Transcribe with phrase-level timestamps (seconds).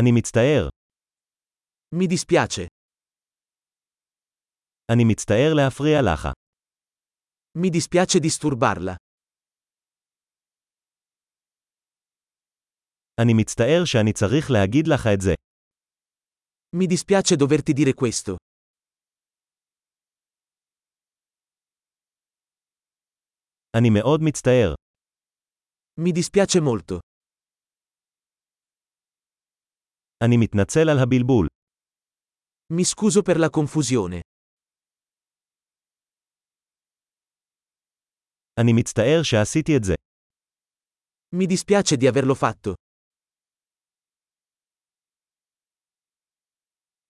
[0.00, 0.68] אני מצטער.
[1.94, 2.66] Mi dispiace.
[4.92, 6.28] אני מצטער להפריע לך.
[7.58, 8.96] Mi dispiace disturbarla.
[13.20, 15.32] אני מצטער שאני צריך להגיד לך את זה.
[16.76, 18.36] Mi dispiace doverti dire questo.
[23.76, 24.74] אני מאוד מצטער.
[26.00, 27.04] Mi dispiace molto.
[30.23, 31.47] אני מתנצל על הבלבול.
[32.73, 34.21] Mi scuso per la confusione.
[38.59, 39.93] אני מצטער שעשיתי את זה.
[41.35, 42.73] Mi dispiace di averlo fatto.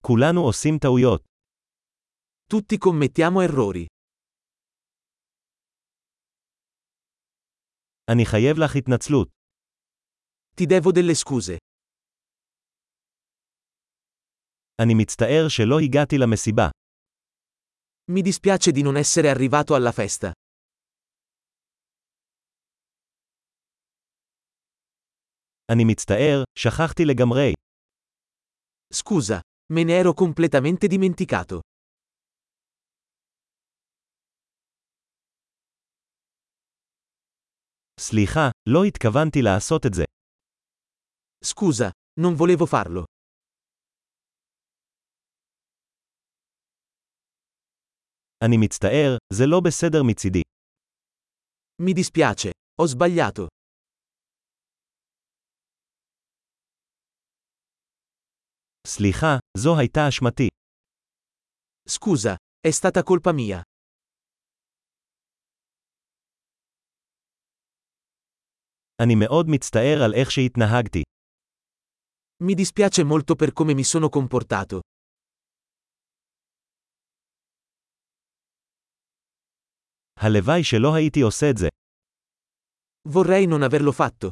[0.02, 1.22] כולנו עושים טעויות.
[2.54, 3.86] Tutti commettiamo errori.
[8.12, 9.30] אני חייב לך התנצלות.
[10.56, 11.65] Ti devo delle scuse.
[14.82, 16.68] אני מצטער שלא הגעתי למסיבה.
[18.12, 20.32] Mi dispiace di non essere arrivato alla festa.
[25.72, 27.54] אני מצטער, שכחתי לגמרי.
[28.94, 29.40] Scusa,
[29.74, 31.60] me ne ero completamente dimenticato.
[38.00, 40.04] סליחה, לא התכוונתי לעשות את זה.
[41.46, 43.04] Scusa, non volevo farlo.
[48.46, 50.42] אני מצטער, זה לא בסדר מצידי.
[51.82, 53.48] Mi dispiace, ho sbagliato.
[58.88, 60.48] סליחה, זו הייתה אשמתי.
[61.90, 62.36] Scusa,
[62.68, 63.62] è stata colpa mia.
[69.02, 71.02] אני מאוד מצטער על איך שהתנהגתי.
[72.44, 74.80] Mi dispiace molto per come mi sono comportato.
[80.26, 81.68] הלוואי שלא הייתי עושה את זה.
[83.08, 84.30] Vorrei non averlo fatto.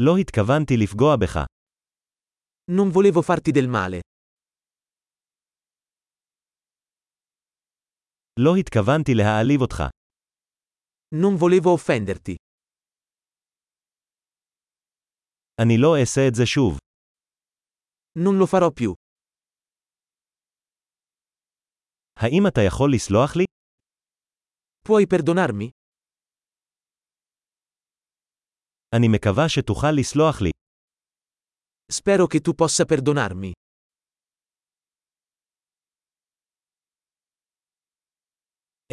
[0.00, 1.36] לא התכוונתי לפגוע בך.
[2.70, 4.00] Non volevo farti del male.
[8.40, 9.82] לא התכוונתי להעליב אותך.
[11.14, 12.36] Non volevo offenderti.
[15.62, 16.78] אני לא אעשה את זה שוב.
[18.18, 18.99] Non lo farò più.
[22.21, 23.45] האם אתה יכול לסלוח לי?
[24.87, 25.69] Puoi perdonarmi?
[28.95, 30.51] אני מקווה שתוכל לסלוח לי.
[31.91, 33.51] Spero che tu possa perdonarmi.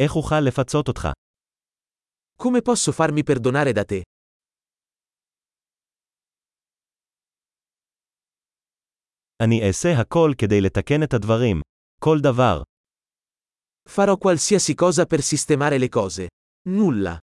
[0.01, 1.07] איך אוכל לפצות אותך?
[2.43, 4.01] Come posso farmi perdonare da te?
[9.43, 11.61] אני אעשה הכל כדי לתקן את הדברים.
[12.01, 12.78] כל דבר.
[13.88, 16.26] Farò qualsiasi cosa per sistemare le cose.
[16.68, 17.18] Nulla.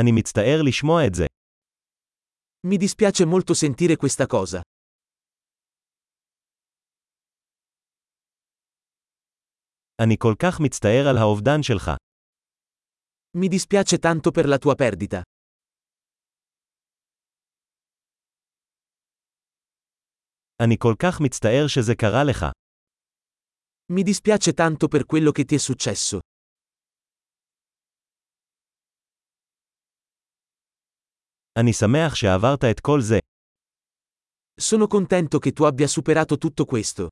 [0.00, 1.26] אני מצטער לשמוע את זה.
[2.66, 4.60] Mi dispiace molto sentire questa cosa.
[10.02, 11.90] אני כל כך מצטער על האובדן שלך.
[13.36, 15.22] Mi dispiace tanto per la tua perdita.
[20.62, 22.46] אני כל כך מצטער שזה קרה לך.
[23.92, 26.18] Mi dispiace tanto per quello che ti è successo.
[31.58, 33.18] אני שמח שעברת את כל זה.
[34.60, 37.08] Sono contento che tu abbia superato tutto questo.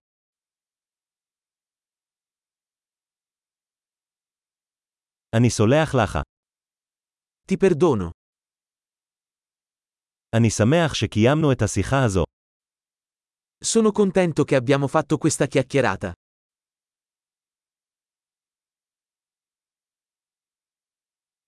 [5.36, 6.18] אני סולח לך.
[7.46, 8.10] Ti perdono.
[10.36, 12.24] אני שמח שקיימנו את השיחה הזו.
[13.65, 16.13] Sono contento che abbiamo fatto questa chiacchierata.